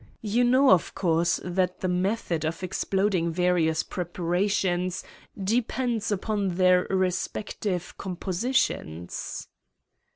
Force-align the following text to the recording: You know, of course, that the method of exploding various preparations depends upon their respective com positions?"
You 0.23 0.43
know, 0.43 0.71
of 0.71 0.95
course, 0.95 1.39
that 1.43 1.81
the 1.81 1.87
method 1.87 2.43
of 2.43 2.63
exploding 2.63 3.31
various 3.31 3.83
preparations 3.83 5.03
depends 5.43 6.11
upon 6.11 6.55
their 6.55 6.87
respective 6.89 7.95
com 7.99 8.15
positions?" 8.15 9.47